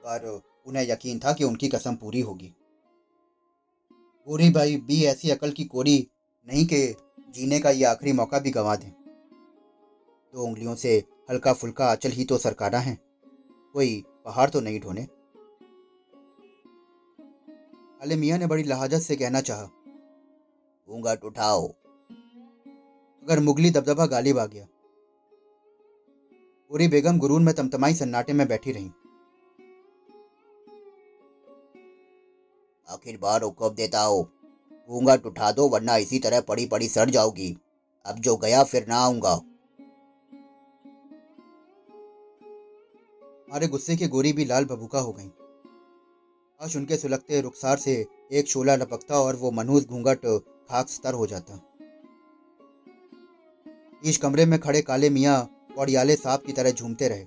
पर 0.05 0.41
उन्हें 0.67 0.89
यकीन 0.89 1.19
था 1.19 1.33
कि 1.33 1.43
उनकी 1.43 1.67
कसम 1.67 1.95
पूरी 1.95 2.21
होगी। 2.21 2.53
गोरी 4.27 4.49
भाई 4.49 4.77
भी 4.77 5.05
ऐसी 5.05 5.29
अकल 5.29 5.51
की 5.51 5.63
कोरी 5.63 6.07
नहीं 6.47 6.65
के 6.65 6.95
जीने 7.29 7.59
का 7.59 7.69
ये 7.69 7.83
आखिरी 7.83 8.11
मौका 8.11 8.39
भी 8.39 8.51
गंवा 8.51 8.75
दें। 8.75 8.91
दो 10.33 10.43
उंगलियों 10.43 10.75
से 10.75 11.03
हल्का 11.29 11.53
फुल्का 11.53 11.91
अचल 11.91 12.09
ही 12.09 12.25
तो 12.25 12.37
सरकारा 12.37 12.79
है। 12.79 12.97
कोई 13.73 14.03
पहाड़ 14.25 14.49
तो 14.49 14.59
नहीं 14.61 14.79
ढोने। 14.79 15.07
अले 18.01 18.15
मियाँ 18.15 18.37
ने 18.39 18.47
बड़ी 18.47 18.63
लहाजत 18.63 18.99
से 18.99 19.15
कहना 19.15 19.41
चाहा 19.41 19.65
घूंघट 20.89 21.23
उठाओ। 21.23 21.67
अगर 23.23 23.39
मुगली 23.39 23.69
दबदबा 23.71 24.05
गालिब 24.05 24.39
आ 24.39 24.45
गया। 24.45 24.65
पूरी 26.71 26.87
बेगम 26.87 27.17
गुरून 27.17 27.43
में 27.43 27.53
तमतमाई 27.55 27.93
सन्नाटे 27.93 28.33
में 28.33 28.47
बैठी 28.47 28.71
रही। 28.71 28.91
आखिर 32.87 33.17
बार 33.17 33.43
हुक्म 33.43 33.69
देता 33.69 34.01
हो 34.01 34.21
घूंघट 34.89 35.25
उठा 35.25 35.51
दो, 35.51 35.67
वरना 35.69 35.95
इसी 35.97 36.19
तरह 36.19 36.41
पड़ी 36.41 36.65
पड़ी 36.65 36.87
सड़ 36.87 37.09
जाओगी 37.09 37.55
अब 38.05 38.19
जो 38.19 38.35
गया 38.37 38.63
फिर 38.63 38.87
ना 38.87 38.97
आऊँगा। 38.97 39.35
मारे 43.55 43.67
गुस्से 43.67 43.95
की 43.95 44.07
गोरी 44.07 44.33
भी 44.33 44.45
लाल 44.45 44.65
भभूका 44.65 44.99
हो 44.99 45.11
गई। 45.13 45.29
आज 46.61 46.75
उनके 46.77 46.97
सुलगते 46.97 47.41
रुखसार 47.41 47.77
से 47.77 48.05
एक 48.31 48.47
शोला 48.47 48.75
लपकता 48.75 49.19
और 49.19 49.35
वो 49.35 49.51
मनहूस 49.51 49.85
घूंघट 49.87 50.25
खाक 50.69 50.89
स्तर 50.89 51.13
हो 51.13 51.27
जाता। 51.27 51.59
इस 54.05 54.17
कमरे 54.17 54.45
में 54.45 54.59
खड़े 54.59 54.81
काले 54.81 55.09
मियाँ 55.09 55.43
पौड़ियाले 55.75 56.15
सांप 56.15 56.43
की 56.45 56.53
तरह 56.53 56.71
झूमते 56.71 57.07
रहे। 57.07 57.25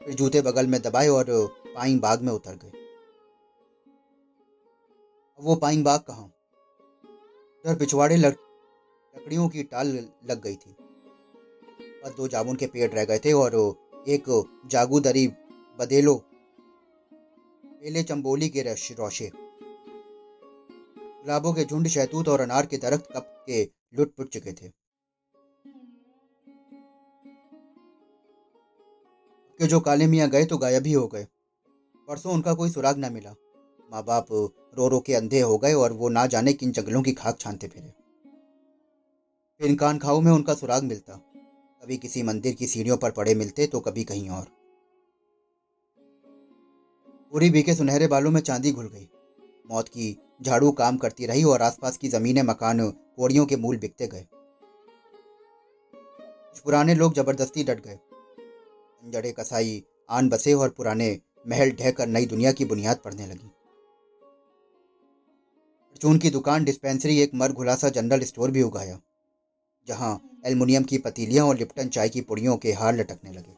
फिर 0.00 0.14
जूते 0.14 0.40
बगल 0.40 0.66
में 0.66 0.82
दबाए 0.82 1.08
और 1.08 1.26
पाइंग 1.74 2.00
बाग 2.00 2.22
में 2.22 2.32
उतर 2.32 2.56
गए। 2.56 2.72
अब 5.38 5.44
वो 5.44 5.56
पाइंग 5.56 5.84
बाग 5.84 6.00
कहाँ? 6.00 6.26
उधर 7.64 7.76
पिछवाड़े 7.76 8.16
लकड़ियों 8.16 9.48
की 9.48 9.62
टाल 9.62 10.08
लग 10.30 10.42
गई 10.42 10.56
थी। 10.56 10.76
बस 12.04 12.16
दो 12.16 12.28
जामुन 12.28 12.56
के 12.56 12.66
पेड़ 12.66 12.92
रह 12.92 13.04
गए 13.04 13.18
थे 13.18 13.32
और 13.32 13.85
एक 14.06 14.24
जागूदरी 14.66 15.26
बदेलो। 15.78 16.14
पेले 17.64 18.02
चंबोली 18.02 18.48
के 18.48 18.62
रोशे 18.62 19.30
गुलाबों 20.90 21.52
के 21.54 21.64
झुंड 21.64 21.88
शहतूत 21.88 22.28
और 22.28 22.40
अनार 22.40 22.66
के 22.66 22.76
दरख्त 22.76 23.08
कप 23.12 23.44
के 23.46 23.62
लुट 23.96 24.14
पुट 24.14 24.28
चुके 24.28 24.52
थे। 24.52 24.68
के 29.60 29.66
जो 29.66 29.80
काले 29.80 30.06
मियाँ 30.06 30.28
गए 30.28 30.44
तो 30.44 30.58
गायब 30.58 30.86
ही 30.86 30.92
हो 30.92 31.06
गए। 31.06 31.26
परसों 32.08 32.32
उनका 32.32 32.54
कोई 32.54 32.70
सुराग 32.70 32.98
ना 32.98 33.10
मिला। 33.10 33.34
माँ 33.90 34.04
बाप 34.04 34.26
रो 34.76 34.88
रो 34.88 35.00
के 35.00 35.14
अंधे 35.14 35.40
हो 35.40 35.58
गए 35.58 35.72
और 35.74 35.92
वो 35.92 36.08
ना 36.08 36.26
जाने 36.26 36.52
किन 36.52 36.72
जंगलों 36.72 37.02
की 37.02 37.12
खाक 37.12 37.38
छानते 37.40 37.68
फिरे। 37.68 37.92
फिर 39.60 39.76
कान 39.76 39.98
खाओ 39.98 40.20
में 40.20 40.32
उनका 40.32 40.54
सुराग 40.54 40.82
मिलता। 40.82 41.22
कभी 41.82 41.96
किसी 41.96 42.22
मंदिर 42.22 42.54
की 42.54 42.66
सीढ़ियों 42.66 42.96
पर 42.96 43.10
पड़े 43.10 43.34
मिलते 43.34 43.66
तो 43.66 43.80
कभी 43.80 44.04
कहीं 44.04 44.28
और। 44.30 44.44
पूरी 47.32 47.50
बी 47.50 47.62
के 47.62 47.74
सुनहरे 47.74 48.06
बालों 48.06 48.30
में 48.30 48.40
चांदी 48.40 48.72
घुल 48.72 48.86
गई। 48.86 49.08
मौत 49.70 49.88
की 49.88 50.16
झाड़ू 50.42 50.70
काम 50.72 50.96
करती 50.96 51.26
रही 51.26 51.44
और 51.44 51.62
आसपास 51.62 51.96
की 51.96 52.08
जमीनें, 52.08 52.42
मकान, 52.42 52.90
कोड़ियों 52.90 53.46
के 53.46 53.56
मूल 53.56 53.76
बिकते 53.76 54.06
गए। 54.06 54.26
कुछ 55.92 56.58
पुराने 56.58 56.94
लोग 56.94 57.14
ज़बरदस्ती 57.14 57.64
डट 57.64 57.80
गए। 57.84 57.98
जड़े 59.10 59.32
कसाई, 59.32 59.82
आन 60.10 60.28
बसे 60.28 60.54
और 60.54 60.68
पुराने 60.68 61.18
महल 61.48 61.70
ढहकर 61.70 62.06
नई 62.06 62.26
दुनिया 62.26 62.52
की 62.52 62.64
बुनियाद 62.64 63.00
पड़ने 63.04 63.26
लगी। 63.26 63.50
परचून 65.90 66.18
की 66.18 66.30
दुकान, 66.30 66.64
डिस्पेंसरी, 66.64 67.20
एक 67.20 67.30
मर 67.34 67.52
घुलासा 67.52 67.88
जनरल 67.88 68.20
स्टोर 68.20 68.50
भी 68.50 68.62
उगाया। 68.62 69.00
जहाँ 69.88 70.40
एल्युमिनियम 70.46 70.82
की 70.82 70.98
पतीलियाँ 70.98 71.46
और 71.46 71.56
लिप्टन 71.56 71.88
चाय 71.88 72.08
की 72.08 72.20
पुड़ियों 72.20 72.56
के 72.56 72.72
हार 72.72 72.96
लटकने 72.96 73.32
लगे। 73.32 73.52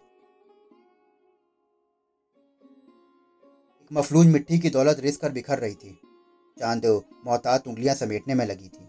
एक 3.82 3.88
मफलूज 3.90 4.26
मिट्टी 4.26 4.58
की 4.58 4.70
दौलत 4.70 5.00
रिस 5.00 5.16
कर 5.16 5.32
बिखर 5.32 5.58
रही 5.58 5.74
थी, 5.74 5.98
चाँद 6.56 6.86
मोहतात 7.26 7.68
उंगलियाँ 7.68 7.94
समेटने 7.94 8.34
में 8.34 8.44
लगी 8.46 8.68
थी। 8.68 8.88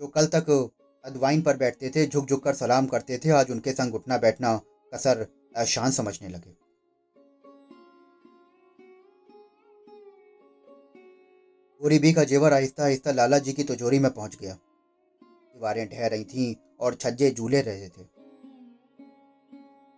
जो 0.00 0.06
कल 0.06 0.26
तक 0.26 0.50
अदवाइन 1.04 1.42
पर 1.42 1.56
बैठते 1.56 1.90
थे 1.90 2.06
झुक 2.06 2.26
झुक 2.26 2.42
कर 2.44 2.54
सलाम 2.54 2.86
करते 2.86 3.18
थे, 3.18 3.30
आज 3.30 3.50
उनके 3.50 3.72
संग 3.72 3.94
उठना 3.94 4.18
बैठना 4.18 4.56
कसर 4.92 5.26
शान 5.66 5.90
समझने 5.90 6.28
लगे। 6.28 6.56
गोरीबी 11.80 12.12
का 12.12 12.24
जेवर 12.24 12.52
आहिस्ता 12.52 12.84
आहिस्ता 12.84 13.12
लाला 13.12 13.38
जी 13.38 13.52
की 13.52 13.64
तिजोरी 13.64 13.98
में 13.98 14.10
पहुँच 14.10 14.36
गया। 14.40 14.56
दीवारें 15.60 15.88
ढह 15.88 16.06
रही 16.06 16.24
थीं 16.24 16.54
और 16.80 16.94
छज्जे 16.94 17.30
झूले 17.30 17.60
रहे 17.62 17.88
थे। 17.88 18.04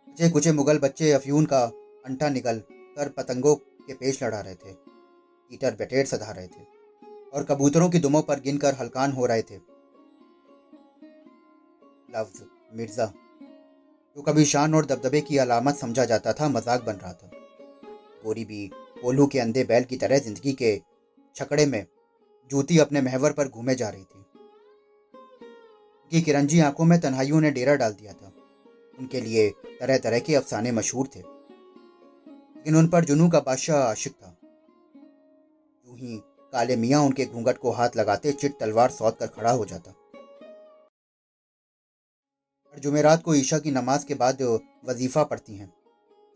कुछ 0.09 0.33
कुछ 0.33 0.49
मुगल 0.51 0.79
बच्चे 0.79 1.11
अफ्यून 1.13 1.45
का 1.47 1.61
अंटा 2.07 2.29
निकल 2.29 2.59
कर 2.97 3.09
पतंगों 3.09 3.55
के 3.87 3.95
पेश 3.95 4.23
लड़ा 4.23 4.41
रहे 4.41 4.55
थे। 4.55 4.75
ईटर 5.51 5.77
बटेर 5.81 6.07
सधा 6.07 6.31
रहे 6.31 6.47
थे 6.47 6.65
और 7.33 7.45
कबूतरों 7.45 7.89
की 7.91 7.99
दुमों 7.99 8.23
पर 8.23 8.41
गिनकर 8.41 8.75
हलकान 8.75 9.13
हो 9.13 9.27
रहे 9.27 9.43
थे। 9.43 9.57
लफ्ज, 12.11 12.43
मिर्ज़ा, 12.73 13.07
जो 14.17 14.23
कभी 14.23 14.45
शान 14.47 14.75
और 14.75 14.87
दबदबे 14.87 15.21
की 15.21 15.39
अलामत 15.39 15.77
समझा 15.77 16.05
जाता 16.05 16.33
था, 16.33 16.49
मज़ाक 16.49 16.85
बन 16.85 16.95
रहा 16.95 17.13
था। 17.13 17.31
गोरी 18.25 18.45
भी 18.45 18.67
कोल्हू 19.03 19.27
के 19.27 19.39
अंधे 19.41 19.65
बैल 19.65 19.85
की 19.85 19.97
तरह 19.97 20.19
ज़िंदगी 20.21 20.53
के 20.55 20.81
छकड़े 21.37 21.67
में 21.67 21.85
जूती 22.51 22.79
अपने 22.79 23.01
महवर 23.03 23.33
पर 23.33 23.49
घूमे 23.49 23.75
जा 23.75 23.89
रही 23.89 24.05
थी। 24.05 24.25
उनकी 26.13 26.25
किरंजी 26.25 26.61
आँखों 26.61 26.85
में 26.85 27.01
तन्हाइयों 27.01 27.41
ने 27.41 27.51
डेरा 27.51 27.75
डाल 27.75 27.93
दिया 27.93 28.13
था। 28.13 28.33
उनके 28.99 29.21
लिए 29.21 29.51
तरह 29.51 29.99
तरह 29.99 30.19
के 30.19 30.35
अफसाने 30.35 30.73
मशहूर 30.73 31.07
थे। 31.07 31.21
लेकिन 31.21 32.77
उन 32.77 32.89
पर 32.89 33.05
जुनू 33.05 33.29
का 33.29 33.41
बादशाह 33.41 33.77
आशिक 33.77 34.13
था। 34.13 34.37
यूँ 35.87 35.97
ही 35.97 36.21
काले 36.53 36.77
मियाँ 36.77 37.03
उनके 37.03 37.27
घूंघट 37.27 37.59
को 37.59 37.71
हाथ 37.71 37.91
लगाते 37.97 38.33
चिट 38.33 38.59
तलवार 38.61 38.91
सौद 38.91 39.15
कर 39.15 39.27
खड़ा 39.27 39.51
हो 39.51 39.65
जाता। 39.65 39.91
और 42.73 42.79
जुमेरात 42.79 43.23
को 43.23 43.35
ईशा 43.35 43.59
की 43.59 43.71
नमाज़ 43.71 44.07
के 44.07 44.15
बाद 44.15 44.43
वजीफा 44.85 45.25
पढ़ती 45.25 45.57
हैं। 45.57 45.75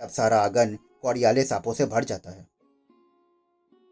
तब 0.01 0.09
सारा 0.09 0.41
आँगन 0.41 0.79
कौड़ियाले 1.03 1.45
सांपों 1.45 1.75
से 1.75 1.87
भर 1.87 2.05
जाता 2.05 2.31
है। 2.31 2.49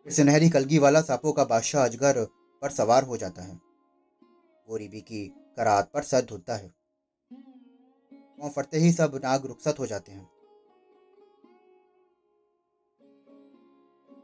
फिर 0.05 0.13
सुनहरी 0.13 0.51
कलगी 0.51 0.79
वाला 0.79 1.01
सांपों 1.03 1.33
का 1.33 1.45
बादशाह 1.45 1.85
अजगर 1.85 2.25
पर 2.63 2.71
सवार 2.71 3.05
हो 3.05 3.17
जाता 3.17 3.43
है। 3.43 3.61
गोरीबी 4.69 5.01
की 5.01 5.41
करात 5.57 5.91
पर 5.95 6.03
सर 6.03 6.25
धुलता 6.25 6.57
है। 6.57 6.73
वहाँ 8.39 8.51
फटते 8.51 8.79
ही 8.79 8.93
सब 8.93 9.21
नाग 9.25 9.47
रुखसत 9.47 9.79
हो 9.79 9.87
जाते 9.87 10.13
हैं। 10.13 10.29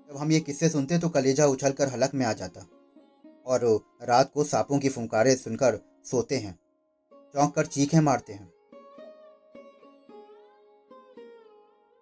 जब 0.08 0.16
हम 0.16 0.32
ये 0.32 0.40
किस्से 0.40 0.68
सुनते 0.68 0.98
तो 0.98 1.08
कलेजा 1.08 1.46
उछल 1.46 1.72
कर 1.72 1.88
हलक 1.88 2.14
में 2.14 2.24
आ 2.26 2.32
जाता 2.32 2.66
और 3.46 3.64
रात 4.02 4.32
को 4.32 4.44
सांपों 4.44 4.78
की 4.78 4.88
फुंकारें 4.88 5.34
सुनकर 5.36 5.78
सोते 6.04 6.36
हैं 6.36 6.58
चौंक 7.34 7.54
कर 7.54 7.66
चीखें 7.66 8.00
मारते 8.00 8.32
हैं। 8.32 8.52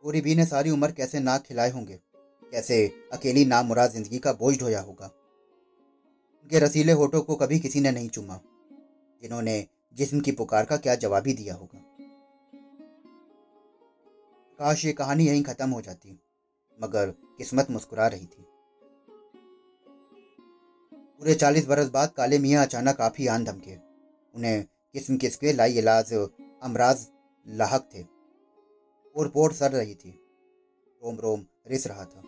पूरी 0.04 0.20
बी 0.20 0.34
ने 0.34 0.44
सारी 0.46 0.70
उम्र 0.70 0.92
कैसे 0.92 1.20
नाक 1.20 1.42
खिलाए 1.42 1.70
होंगे? 1.70 2.00
कैसे 2.52 2.86
अकेली 3.12 3.44
नामुराद 3.44 3.90
ज़िंदगी 3.90 4.18
का 4.18 4.32
बोझ 4.32 4.58
ढोया 4.60 4.80
होगा? 4.80 5.06
उनके 6.36 6.58
रसीले 6.58 6.92
होठों 6.92 7.20
को 7.22 7.34
कभी 7.36 7.58
किसी 7.60 7.80
ने 7.80 7.90
नहीं 7.90 8.08
चुमा। 8.08 8.40
जिन्होंने 9.22 9.66
जिस्म 9.94 10.20
की 10.20 10.32
पुकार 10.32 10.64
का 10.64 10.76
क्या 10.76 10.94
जवाब 10.94 11.26
ही 11.26 11.32
दिया 11.32 11.54
होगा। 11.54 11.84
काश 14.58 14.84
ये 14.84 14.92
कहानी 14.92 15.26
यहीं 15.26 15.42
खत्म 15.42 15.70
हो 15.70 15.80
जाती, 15.80 16.20
मगर 16.82 17.10
किस्मत 17.10 17.70
मुस्कुरा 17.70 18.06
रही 18.06 18.26
थी। 18.26 18.44
पूरे 20.94 21.34
चालीस 21.34 21.66
बरस 21.66 21.88
बाद 21.88 22.12
काले 22.12 22.38
मियाँ 22.38 22.66
अचानक 22.66 23.14
ही 23.18 23.26
आन 23.26 23.44
धमके। 23.44 23.76
उन्हें 24.34 24.64
किस्म 24.92 25.16
किसके 25.16 25.52
लाई 25.52 25.78
इलाज 25.78 26.14
अमराज 26.62 27.06
लाहक 27.48 27.90
थे। 27.94 28.02
और 29.16 29.28
पोर 29.28 29.52
सर 29.52 29.70
रही 29.70 29.94
थी। 29.94 30.10
रोम 31.04 31.16
रोम 31.16 31.44
रिस 31.66 31.86
रहा 31.86 32.04
था। 32.04 32.20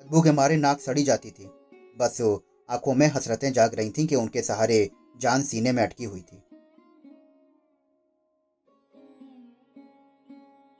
बदबू 0.00 0.22
के 0.22 0.32
मारे 0.32 0.56
नाक 0.56 0.80
सड़ी 0.80 1.02
जाती 1.02 1.30
थी। 1.30 1.46
बस 1.98 2.40
आँखों 2.70 2.94
में 2.94 3.06
हसरतें 3.06 3.52
जाग 3.52 3.74
रही 3.74 3.90
थीं 3.90 4.06
कि 4.06 4.14
उनके 4.14 4.42
सहारे 4.42 4.90
जान 5.20 5.42
सीने 5.42 5.72
में 5.72 5.82
अटकी 5.82 6.04
हुई 6.04 6.20
थी। 6.20 6.42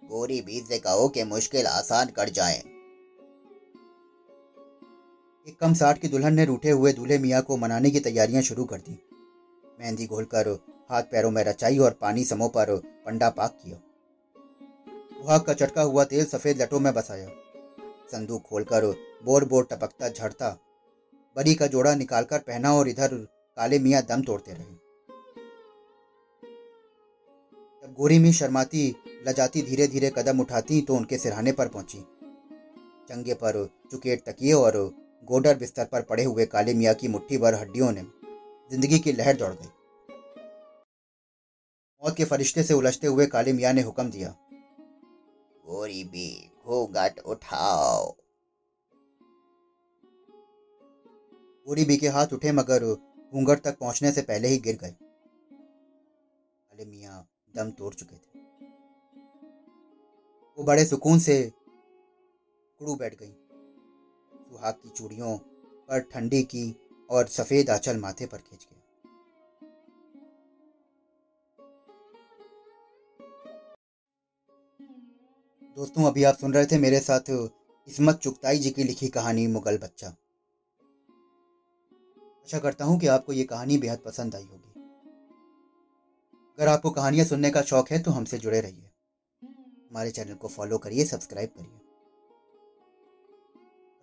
गोरी 0.05 0.41
बीज 0.41 0.69
से 0.69 0.79
कहो 0.79 1.09
कि 1.09 1.25
मुश्किल 1.25 1.67
आसान 1.67 2.09
कर 2.09 2.29
जाए। 2.29 2.63
एक 5.49 5.57
कम 5.61 5.75
साठ 5.75 5.99
की 5.99 6.09
दुल्हन 6.09 6.35
ने 6.35 6.45
रूठे 6.45 6.71
हुए 6.71 6.93
दूल्हे 6.93 7.19
मियाँ 7.19 7.43
को 7.43 7.57
मनाने 7.57 7.91
की 7.91 8.01
तैयारियाँ 8.01 8.43
शुरू 8.43 8.65
कर 8.65 8.77
दी। 8.77 8.99
मेहंदी 9.81 10.07
घोलकर, 10.07 10.49
हाथ 10.91 11.03
पैरों 11.03 11.31
में 11.31 11.45
रचाई 11.45 11.79
और 11.79 11.91
पानी 11.91 12.25
समो 12.25 12.49
पर 12.49 12.77
पंडा 12.77 13.31
पाक 13.31 13.59
किया। 13.63 13.77
सुहाग 15.15 15.41
का 15.41 15.55
चटका 15.55 15.83
हुआ 15.83 16.05
तेल 16.05 16.25
सफ़ेद 16.25 16.63
लटों 16.63 16.81
में 16.81 16.95
बसाया। 16.95 17.29
संदूक 18.13 18.43
खोलकर 18.43 18.85
बोर 19.25 19.45
बोर 19.45 19.69
टपकता 19.71 20.09
झड़ता। 20.09 20.59
बरी 21.37 21.55
का 21.55 21.67
जोड़ा 21.67 21.95
निकालकर 21.95 22.39
पहना 22.39 22.75
और 22.75 22.89
इधर 22.89 23.29
काले 23.57 23.79
मियाँ 23.79 24.03
दम 24.03 24.23
तोड़ते 24.23 24.53
रहे। 24.53 24.75
जब 27.83 27.95
गोरी 27.95 28.19
मी 28.19 28.33
शर्माती, 28.33 28.89
लजाती 29.27 29.63
धीरे 29.63 29.87
धीरे 29.89 30.11
कदम 30.11 30.41
उठाती 30.41 30.81
तो 30.83 30.95
उनके 30.97 31.19
सिरहाने 31.19 31.53
पर 31.53 31.69
पहुँची। 31.69 31.99
चंगे 33.09 33.35
पर 33.35 33.65
चुकेट 33.91 34.23
तकिए 34.27 34.53
और 34.55 34.77
गोडर 35.29 35.59
बिस्तर 35.59 35.85
पर 35.85 36.03
पड़े 36.03 36.25
हुए 36.25 36.47
काले 36.47 36.75
मियाँ 36.75 36.95
की 36.95 37.09
मुट्ठी 37.09 37.39
भर 37.39 37.55
हड्डियों 37.55 37.91
ने 37.93 38.03
ज़िंदगी 38.71 38.99
की 38.99 39.13
लहर 39.13 39.37
दौड़ 39.37 39.53
गई। 39.53 39.69
मौत 42.03 42.17
के 42.17 42.25
फरिश्ते 42.25 42.63
से 42.63 42.75
उलझते 42.75 43.07
हुए 43.07 43.27
काले 43.29 43.53
मियाँ 43.53 43.73
ने 43.73 43.83
हुक्म 43.83 44.11
दिया, 44.11 44.29
गोरी 45.65 46.03
बी, 46.05 46.51
घूंघट 46.67 47.21
उठाओ। 47.21 48.11
गोरी 51.67 51.85
बी 51.85 51.97
के 51.97 52.09
हाथ 52.09 52.33
उठे 52.33 52.53
मगर 52.53 52.85
घूंघट 53.33 53.61
तक 53.65 53.79
पहुँचने 53.79 54.13
से 54.13 54.23
पहले 54.23 54.49
ही 54.49 54.59
गिर 54.59 54.77
गए 54.77 54.95
अले 56.71 56.85
मियाँ, 56.85 57.27
दम 57.55 57.71
तोड़ 57.71 57.93
चुके 57.95 58.17
थे। 58.17 58.41
वो 60.59 60.65
बड़े 60.65 60.85
सुकून 60.85 61.19
से 61.19 61.43
कुड़ू 62.81 62.95
बैठ 62.95 63.15
गई। 63.15 63.33
सुहाग 64.33 64.75
की 64.75 64.91
चूड़ियों 64.91 65.37
पर 65.89 66.01
ठंडी 66.13 66.43
की 66.45 66.65
और 67.11 67.27
सफ़ेद 67.29 67.71
आंचल 67.71 67.99
माथे 67.99 68.27
पर 68.27 68.39
खींच 68.39 68.61
गया। 68.63 68.81
दोस्तों, 75.77 76.05
अभी 76.05 76.25
आप 76.25 76.37
सुन 76.37 76.55
रहे 76.55 76.67
थे 76.67 76.79
मेरे 76.79 77.01
साथ 77.01 77.31
इसमत 77.89 78.19
चुगताई 78.23 78.59
जी 78.59 78.71
की 78.71 78.85
लिखी 78.85 79.09
कहानी 79.09 79.47
मुगल 79.47 79.79
बच्चा। 79.79 80.15
आशा 82.49 82.59
करता 82.59 82.85
हूँ 82.85 82.99
कि 83.01 83.07
आपको 83.07 83.33
ये 83.33 83.45
कहानी 83.45 83.79
बेहद 83.79 83.99
पसंद 83.99 84.35
आई 84.35 84.45
होगी। 84.45 84.81
अगर 86.59 86.69
आपको 86.69 86.91
कहानियाँ 86.91 87.25
सुनने 87.27 87.51
का 87.51 87.63
शौक 87.63 87.91
है 87.91 88.03
तो 88.03 88.11
हमसे 88.11 88.39
जुड़े 88.39 88.61
रहिए। 88.61 88.91
हमारे 89.43 90.11
चैनल 90.11 90.35
को 90.35 90.49
फॉलो 90.49 90.79
करिए, 90.79 91.05
सब्सक्राइब 91.05 91.51
करिए। 91.51 91.79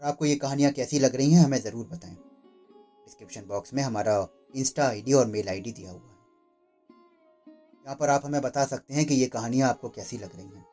और 0.02 0.08
आपको 0.08 0.26
ये 0.26 0.36
कहानियाँ 0.36 0.72
कैसी 0.72 1.00
लग 1.00 1.16
रही 1.16 1.32
हैं, 1.34 1.44
हमें 1.44 1.60
ज़रूर 1.62 1.88
बताएँ। 1.88 2.16
डिस्क्रिप्शन 2.16 3.46
बॉक्स 3.48 3.74
में 3.74 3.84
हमारा 3.84 4.28
इंस्टा 4.56 4.88
आईडी 4.88 5.14
और 5.14 5.26
मेल 5.26 5.50
आईडी 5.50 5.72
दिया 5.72 5.92
हुआ 5.92 6.00
है। 6.02 6.18
यहाँ 7.86 7.96
पर 7.96 8.10
आप 8.10 8.26
हमें 8.26 8.42
बता 8.42 8.66
सकते 8.66 8.94
हैं 8.94 9.06
कि 9.06 9.16
ये 9.16 9.28
कहानियाँ 9.28 9.70
आपको 9.70 9.90
कैसी 9.90 10.18
लग 10.18 10.36
रही 10.36 10.46
हैं। 10.46 10.66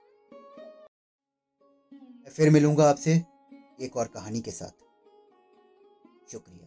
मैं 1.93 2.31
फिर 2.31 2.51
मिलूँगा 2.51 2.89
आपसे 2.91 3.15
एक 3.81 3.97
और 3.97 4.07
कहानी 4.07 4.41
के 4.41 4.51
साथ। 4.51 4.85
शुक्रिया। 6.31 6.66